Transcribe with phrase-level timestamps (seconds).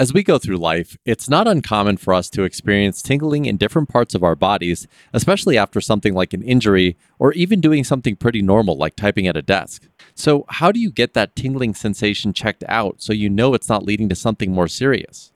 [0.00, 3.88] As we go through life, it's not uncommon for us to experience tingling in different
[3.88, 8.42] parts of our bodies, especially after something like an injury or even doing something pretty
[8.42, 9.86] normal like typing at a desk.
[10.16, 13.84] So, how do you get that tingling sensation checked out so you know it's not
[13.84, 15.30] leading to something more serious?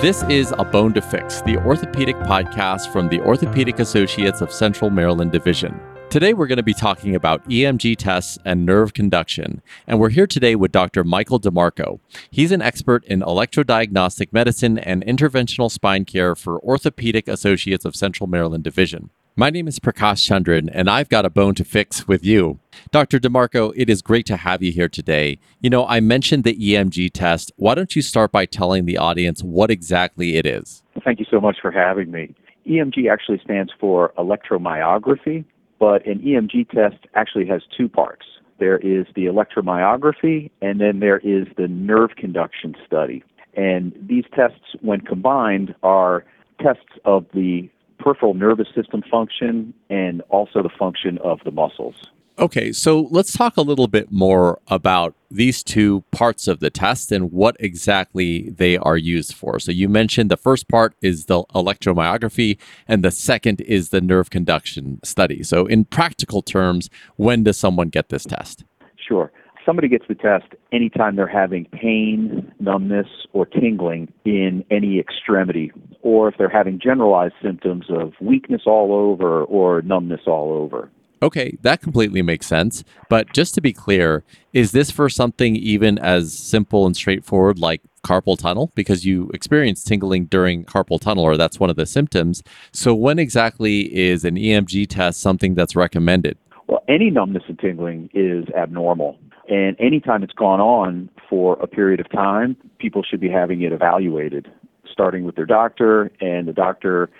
[0.00, 4.88] This is A Bone to Fix, the orthopedic podcast from the Orthopedic Associates of Central
[4.88, 5.78] Maryland Division.
[6.10, 9.62] Today, we're going to be talking about EMG tests and nerve conduction.
[9.86, 11.04] And we're here today with Dr.
[11.04, 12.00] Michael DeMarco.
[12.32, 18.26] He's an expert in electrodiagnostic medicine and interventional spine care for Orthopedic Associates of Central
[18.26, 19.10] Maryland Division.
[19.36, 22.58] My name is Prakash Chandran, and I've got a bone to fix with you.
[22.90, 23.20] Dr.
[23.20, 25.38] DeMarco, it is great to have you here today.
[25.60, 27.52] You know, I mentioned the EMG test.
[27.54, 30.82] Why don't you start by telling the audience what exactly it is?
[31.04, 32.34] Thank you so much for having me.
[32.68, 35.44] EMG actually stands for electromyography,
[35.80, 38.26] but an EMG test actually has two parts.
[38.60, 43.24] There is the electromyography, and then there is the nerve conduction study.
[43.56, 46.24] And these tests, when combined, are
[46.62, 52.10] tests of the peripheral nervous system function and also the function of the muscles.
[52.38, 57.12] Okay, so let's talk a little bit more about these two parts of the test
[57.12, 59.58] and what exactly they are used for.
[59.60, 62.58] So, you mentioned the first part is the electromyography,
[62.88, 65.42] and the second is the nerve conduction study.
[65.42, 68.64] So, in practical terms, when does someone get this test?
[68.96, 69.30] Sure.
[69.66, 75.70] Somebody gets the test anytime they're having pain, numbness, or tingling in any extremity,
[76.00, 80.90] or if they're having generalized symptoms of weakness all over or numbness all over.
[81.22, 82.82] Okay, that completely makes sense.
[83.10, 87.82] But just to be clear, is this for something even as simple and straightforward like
[88.06, 88.72] carpal tunnel?
[88.74, 92.42] Because you experience tingling during carpal tunnel, or that's one of the symptoms.
[92.72, 96.38] So, when exactly is an EMG test something that's recommended?
[96.66, 99.18] Well, any numbness and tingling is abnormal.
[99.50, 103.72] And anytime it's gone on for a period of time, people should be having it
[103.72, 104.50] evaluated,
[104.90, 107.10] starting with their doctor, and the doctor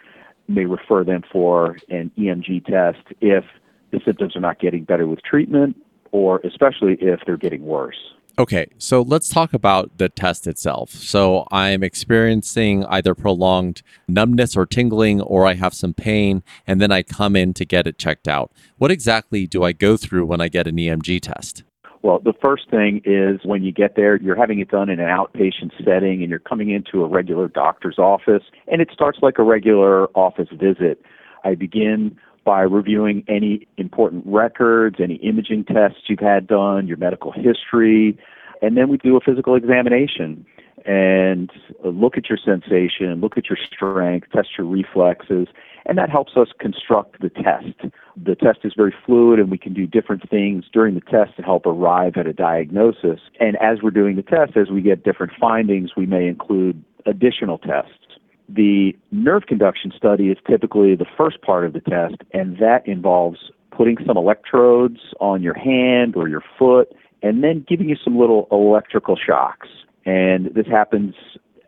[0.48, 3.44] may refer them for an EMG test if
[3.91, 5.77] the symptoms are not getting better with treatment,
[6.12, 8.15] or especially if they're getting worse.
[8.39, 10.91] Okay, so let's talk about the test itself.
[10.91, 16.91] So I'm experiencing either prolonged numbness or tingling, or I have some pain, and then
[16.91, 18.53] I come in to get it checked out.
[18.78, 21.65] What exactly do I go through when I get an EMG test?
[22.03, 25.09] Well, the first thing is when you get there, you're having it done in an
[25.09, 29.43] outpatient setting and you're coming into a regular doctor's office, and it starts like a
[29.43, 31.03] regular office visit.
[31.45, 37.33] I begin by reviewing any important records, any imaging tests you've had done, your medical
[37.33, 38.19] history,
[38.62, 40.45] and then we do a physical examination
[40.87, 41.51] and
[41.84, 45.49] look at your sensation, look at your strength, test your reflexes,
[45.87, 47.93] and that helps us construct the test.
[48.17, 51.43] The test is very fluid and we can do different things during the test to
[51.43, 53.21] help arrive at a diagnosis.
[53.39, 57.59] And as we're doing the test, as we get different findings, we may include additional
[57.59, 58.09] tests.
[58.53, 63.38] The nerve conduction study is typically the first part of the test, and that involves
[63.71, 68.49] putting some electrodes on your hand or your foot and then giving you some little
[68.50, 69.69] electrical shocks.
[70.05, 71.15] And this happens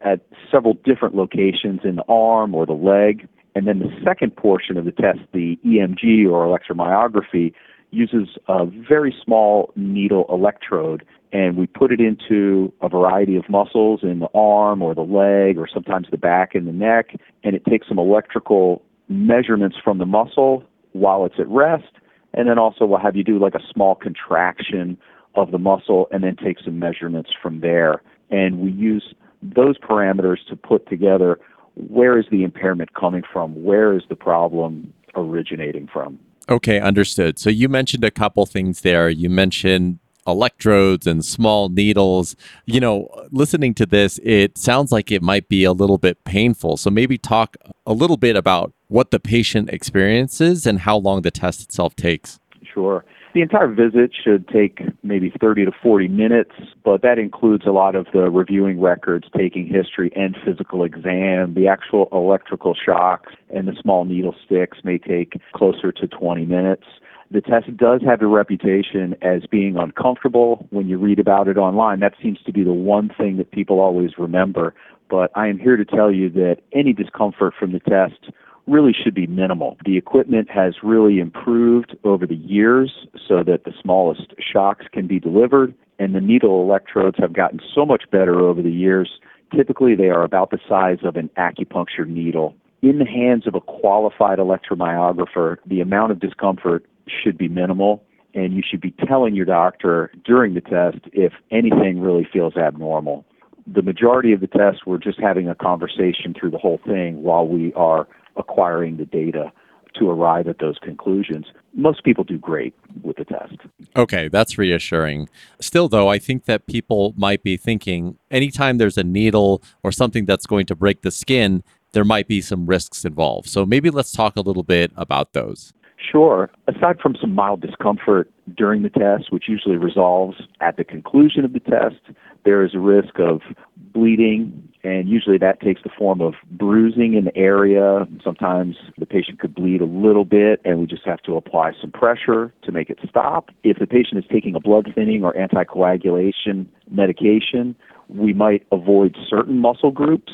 [0.01, 3.29] at several different locations in the arm or the leg.
[3.55, 7.53] And then the second portion of the test, the EMG or electromyography,
[7.91, 14.01] uses a very small needle electrode and we put it into a variety of muscles
[14.03, 17.65] in the arm or the leg or sometimes the back and the neck and it
[17.65, 21.93] takes some electrical measurements from the muscle while it's at rest
[22.35, 24.97] and then also we'll have you do like a small contraction
[25.35, 30.39] of the muscle and then take some measurements from there and we use those parameters
[30.49, 31.39] to put together
[31.75, 36.19] where is the impairment coming from where is the problem originating from
[36.51, 37.39] Okay, understood.
[37.39, 39.09] So you mentioned a couple things there.
[39.09, 42.37] You mentioned electrodes and small needles.
[42.67, 46.77] You know, listening to this, it sounds like it might be a little bit painful.
[46.77, 47.57] So maybe talk
[47.87, 52.39] a little bit about what the patient experiences and how long the test itself takes.
[52.73, 53.05] Sure.
[53.35, 56.53] The entire visit should take maybe 30 to 40 minutes,
[56.85, 61.55] but that includes a lot of the reviewing records, taking history, and physical exam.
[61.55, 66.85] The actual electrical shocks and the small needle sticks may take closer to 20 minutes.
[67.33, 72.01] The test does have a reputation as being uncomfortable when you read about it online.
[72.01, 74.75] That seems to be the one thing that people always remember.
[75.09, 78.31] But I am here to tell you that any discomfort from the test
[78.67, 79.79] really should be minimal.
[79.87, 85.19] The equipment has really improved over the years so that the smallest shocks can be
[85.19, 89.09] delivered, and the needle electrodes have gotten so much better over the years.
[89.57, 92.55] Typically, they are about the size of an acupuncture needle.
[92.83, 98.05] In the hands of a qualified electromyographer, the amount of discomfort should be minimal.
[98.35, 103.25] and you should be telling your doctor during the test if anything really feels abnormal.
[103.67, 107.47] The majority of the tests, we're just having a conversation through the whole thing while
[107.47, 109.53] we are acquiring the data
[109.99, 111.45] to arrive at those conclusions.
[111.75, 113.57] Most people do great with the test.
[113.95, 115.29] Okay, that's reassuring.
[115.61, 120.25] Still, though, I think that people might be thinking anytime there's a needle or something
[120.25, 121.63] that's going to break the skin,
[121.93, 123.51] there might be some risks involved.
[123.51, 125.75] So maybe let's talk a little bit about those.
[126.11, 126.51] Sure.
[126.67, 131.53] Aside from some mild discomfort during the test, which usually resolves at the conclusion of
[131.53, 132.01] the test,
[132.45, 133.41] there is a risk of
[133.77, 138.07] bleeding, and usually that takes the form of bruising in the area.
[138.25, 141.93] Sometimes the patient could bleed a little bit, and we just have to apply some
[141.93, 143.51] pressure to make it stop.
[143.63, 147.77] If the patient is taking a blood thinning or anticoagulation medication,
[148.09, 150.33] we might avoid certain muscle groups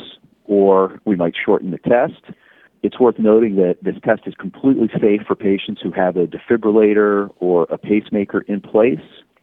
[0.49, 2.35] or we might shorten the test.
[2.83, 7.31] It's worth noting that this test is completely safe for patients who have a defibrillator
[7.41, 9.01] or a pacemaker in place.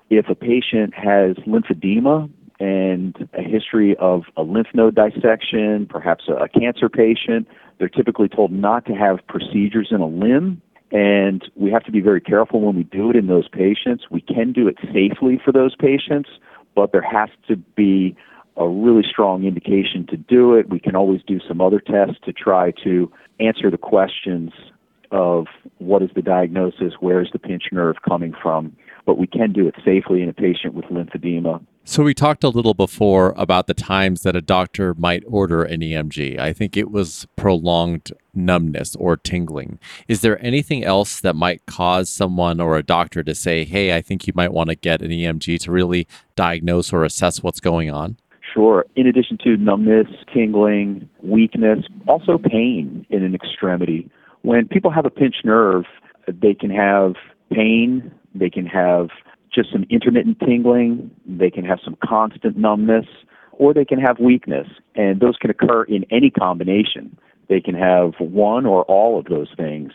[0.09, 2.29] If a patient has lymphedema
[2.59, 7.47] and a history of a lymph node dissection, perhaps a, cancer patient,
[7.77, 10.61] they're typically told not to have procedures in a limb.
[10.91, 14.05] And we have to be very careful when we do it in those patients.
[14.09, 16.29] We can do it safely for those patients,
[16.73, 18.15] but there has to be
[18.57, 20.69] a really strong indication to do it.
[20.69, 24.51] We can always do some other tests to try to answer the questions
[25.11, 25.47] of
[25.77, 29.67] what is the diagnosis, where is the pinched nerve coming from, but we can do
[29.67, 31.63] it safely in a patient with lymphedema.
[31.87, 35.81] So, we talked a little before about the times that a doctor might order an
[35.81, 36.39] EMG.
[36.39, 39.77] I think it was prolonged numbness or tingling.
[40.07, 44.01] Is there anything else that might cause someone or a doctor to say, hey, I
[44.01, 47.91] think you might want to get an EMG to really diagnose or assess what's going
[47.91, 48.17] on?
[48.55, 48.85] Sure.
[48.95, 54.09] In addition to numbness, tingling, weakness, also pain in an extremity.
[54.43, 55.83] When people have a pinched nerve,
[56.25, 57.15] they can have
[57.51, 59.09] pain, they can have
[59.53, 63.05] just some intermittent tingling, they can have some constant numbness,
[63.51, 64.67] or they can have weakness.
[64.95, 67.17] And those can occur in any combination.
[67.49, 69.91] They can have one or all of those things.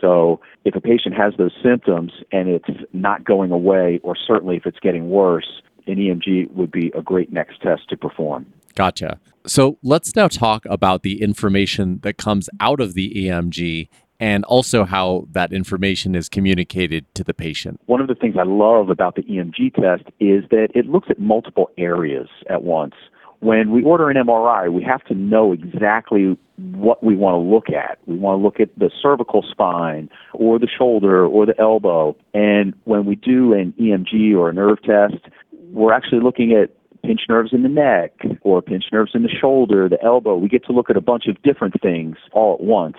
[0.00, 4.64] So if a patient has those symptoms and it's not going away, or certainly if
[4.64, 8.46] it's getting worse, an EMG would be a great next test to perform.
[8.74, 9.18] Gotcha.
[9.46, 13.88] So let's now talk about the information that comes out of the EMG
[14.18, 17.80] and also how that information is communicated to the patient.
[17.86, 21.18] One of the things I love about the EMG test is that it looks at
[21.18, 22.94] multiple areas at once.
[23.40, 27.68] When we order an MRI, we have to know exactly what we want to look
[27.68, 27.98] at.
[28.06, 32.16] We want to look at the cervical spine or the shoulder or the elbow.
[32.32, 35.28] And when we do an EMG or a nerve test,
[35.72, 36.70] we're actually looking at
[37.02, 40.36] pinched nerves in the neck or pinched nerves in the shoulder, the elbow.
[40.36, 42.96] We get to look at a bunch of different things all at once.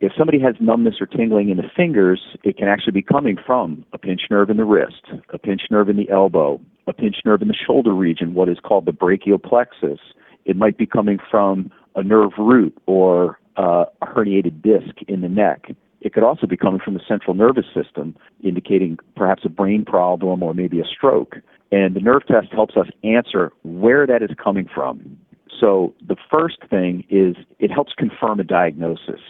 [0.00, 3.84] If somebody has numbness or tingling in the fingers, it can actually be coming from
[3.92, 7.42] a pinched nerve in the wrist, a pinched nerve in the elbow, a pinched nerve
[7.42, 10.00] in the shoulder region, what is called the brachial plexus.
[10.46, 15.28] It might be coming from a nerve root or uh, a herniated disc in the
[15.28, 15.66] neck.
[16.00, 20.42] It could also be coming from the central nervous system, indicating perhaps a brain problem
[20.42, 21.36] or maybe a stroke.
[21.72, 25.18] And the nerve test helps us answer where that is coming from.
[25.58, 29.20] So the first thing is it helps confirm a diagnosis.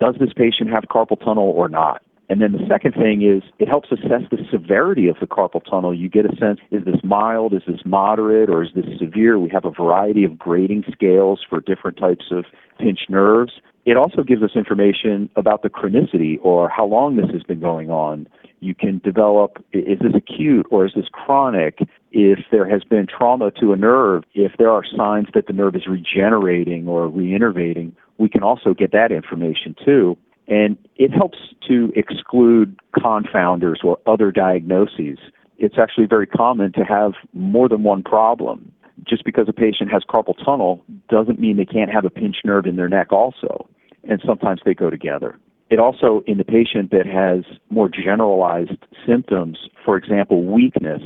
[0.00, 2.02] Does this patient have carpal tunnel or not?
[2.30, 5.94] And then the second thing is it helps assess the severity of the carpal tunnel.
[5.94, 9.38] You get a sense is this mild, is this moderate, or is this severe?
[9.38, 12.44] We have a variety of grading scales for different types of
[12.78, 13.52] pinched nerves.
[13.86, 17.90] It also gives us information about the chronicity or how long this has been going
[17.90, 18.28] on.
[18.60, 21.78] You can develop is this acute or is this chronic?
[22.10, 25.76] If there has been trauma to a nerve, if there are signs that the nerve
[25.76, 30.16] is regenerating or reinnervating, we can also get that information too.
[30.48, 31.38] And it helps
[31.68, 35.18] to exclude confounders or other diagnoses.
[35.58, 38.72] It's actually very common to have more than one problem.
[39.06, 42.66] Just because a patient has carpal tunnel doesn't mean they can't have a pinched nerve
[42.66, 43.68] in their neck also.
[44.08, 45.38] And sometimes they go together.
[45.70, 51.02] It also, in the patient that has more generalized symptoms, for example, weakness,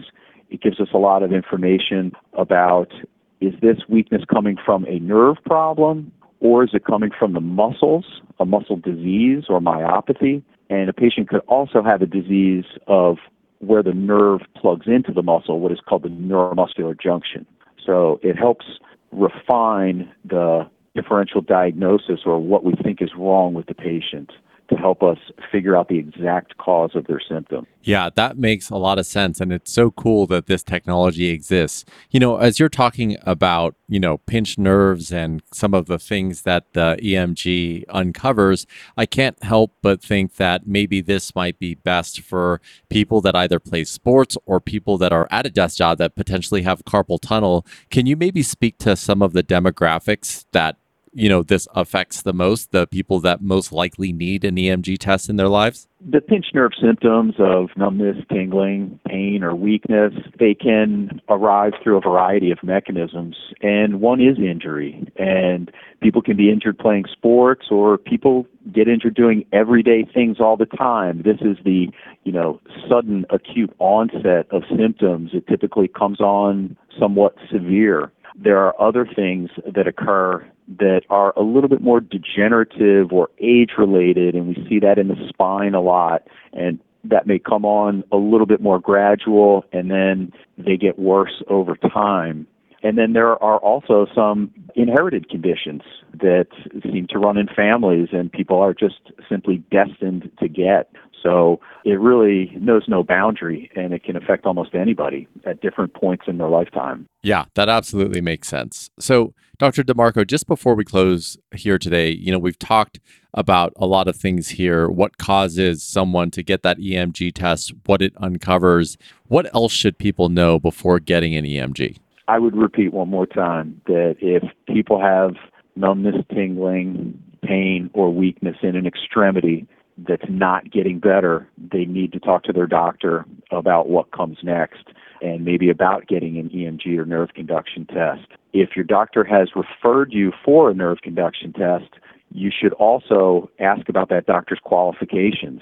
[0.50, 2.92] it gives us a lot of information about
[3.40, 8.04] is this weakness coming from a nerve problem or is it coming from the muscles,
[8.38, 10.42] a muscle disease or myopathy?
[10.70, 13.18] And a patient could also have a disease of
[13.58, 17.46] where the nerve plugs into the muscle, what is called the neuromuscular junction.
[17.84, 18.66] So it helps
[19.10, 24.30] refine the differential diagnosis or what we think is wrong with the patient
[24.72, 25.18] to help us
[25.50, 27.66] figure out the exact cause of their symptom.
[27.82, 29.40] Yeah, that makes a lot of sense.
[29.40, 31.84] And it's so cool that this technology exists.
[32.10, 36.42] You know, as you're talking about, you know, pinched nerves and some of the things
[36.42, 42.20] that the EMG uncovers, I can't help but think that maybe this might be best
[42.20, 46.14] for people that either play sports or people that are at a desk job that
[46.14, 47.66] potentially have carpal tunnel.
[47.90, 50.76] Can you maybe speak to some of the demographics that
[51.12, 55.28] you know this affects the most the people that most likely need an EMG test
[55.28, 55.88] in their lives?
[56.04, 62.00] The pinched nerve symptoms of numbness, tingling, pain, or weakness, they can arise through a
[62.00, 63.36] variety of mechanisms.
[63.60, 65.06] And one is injury.
[65.16, 70.56] And people can be injured playing sports or people get injured doing everyday things all
[70.56, 71.22] the time.
[71.24, 71.86] This is the,
[72.24, 75.30] you know, sudden acute onset of symptoms.
[75.34, 78.10] It typically comes on somewhat severe.
[78.34, 80.46] There are other things that occur
[80.78, 85.08] that are a little bit more degenerative or age related, and we see that in
[85.08, 86.22] the spine a lot.
[86.52, 91.42] And that may come on a little bit more gradual, and then they get worse
[91.48, 92.46] over time.
[92.82, 95.82] And then there are also some inherited conditions
[96.14, 96.46] that
[96.82, 100.90] seem to run in families, and people are just simply destined to get.
[101.22, 106.24] So it really knows no boundary and it can affect almost anybody at different points
[106.26, 107.06] in their lifetime.
[107.22, 108.90] Yeah, that absolutely makes sense.
[108.98, 109.84] So, Dr.
[109.84, 112.98] DeMarco, just before we close here today, you know, we've talked
[113.34, 118.02] about a lot of things here what causes someone to get that EMG test, what
[118.02, 118.98] it uncovers.
[119.28, 121.98] What else should people know before getting an EMG?
[122.28, 125.34] I would repeat one more time that if people have
[125.76, 129.66] numbness, tingling, pain, or weakness in an extremity,
[129.98, 134.88] that's not getting better, they need to talk to their doctor about what comes next
[135.20, 138.26] and maybe about getting an EMG or nerve conduction test.
[138.52, 141.90] If your doctor has referred you for a nerve conduction test,
[142.30, 145.60] you should also ask about that doctor's qualifications.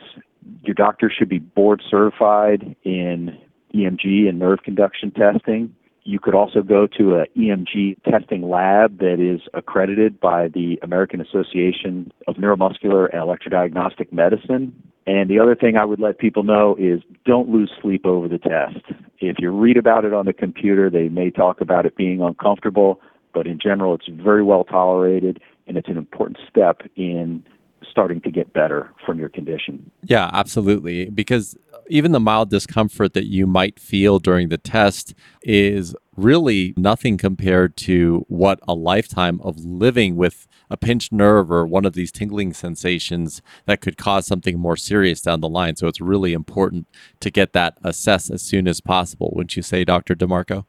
[0.62, 3.37] Your doctor should be board certified in
[3.75, 5.75] EMG and nerve conduction testing.
[6.04, 11.21] You could also go to a EMG testing lab that is accredited by the American
[11.21, 14.73] Association of Neuromuscular and Electrodiagnostic Medicine.
[15.07, 18.38] And the other thing I would let people know is don't lose sleep over the
[18.38, 18.78] test.
[19.19, 23.00] If you read about it on the computer, they may talk about it being uncomfortable,
[23.35, 27.45] but in general, it's very well tolerated and it's an important step in
[27.91, 29.91] starting to get better from your condition.
[30.03, 31.11] Yeah, absolutely.
[31.11, 31.57] Because
[31.89, 37.77] even the mild discomfort that you might feel during the test is really nothing compared
[37.77, 42.53] to what a lifetime of living with a pinched nerve or one of these tingling
[42.53, 45.75] sensations that could cause something more serious down the line.
[45.77, 46.87] So it's really important
[47.21, 49.33] to get that assessed as soon as possible.
[49.35, 50.15] Wouldn't you say, Dr.
[50.15, 50.67] DeMarco?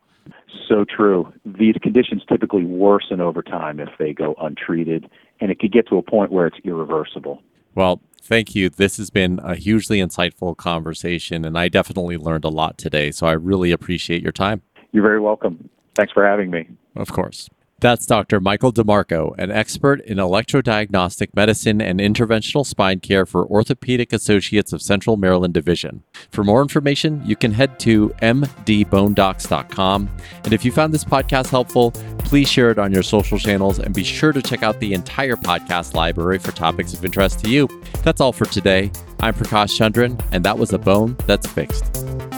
[0.67, 1.31] So true.
[1.46, 5.98] These conditions typically worsen over time if they go untreated, and it could get to
[5.98, 7.41] a point where it's irreversible.
[7.75, 8.70] Well, thank you.
[8.70, 13.12] This has been a hugely insightful conversation, and I definitely learned a lot today.
[13.12, 14.62] So I really appreciate your time.
[14.91, 15.70] You're very welcome.
[15.96, 16.67] Thanks for having me.
[16.96, 17.50] Of course.
[17.81, 18.39] That's Dr.
[18.39, 24.83] Michael DeMarco, an expert in electrodiagnostic medicine and interventional spine care for Orthopedic Associates of
[24.83, 26.03] Central Maryland Division.
[26.29, 30.09] For more information, you can head to mdbonedocs.com.
[30.43, 33.95] And if you found this podcast helpful, please share it on your social channels and
[33.95, 37.67] be sure to check out the entire podcast library for topics of interest to you.
[38.03, 38.91] That's all for today.
[39.21, 42.30] I'm Prakash Chandran, and that was a bone that's fixed.